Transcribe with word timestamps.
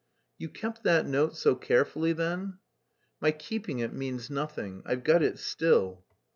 "You 0.39 0.49
kept 0.49 0.81
that 0.81 1.05
note 1.05 1.37
so 1.37 1.53
carefully 1.53 2.11
then?" 2.11 2.57
"My 3.19 3.29
keeping 3.29 3.77
it 3.81 3.93
means 3.93 4.31
nothing; 4.31 4.81
I've 4.83 5.03
got 5.03 5.21
it 5.21 5.37
still." 5.37 6.03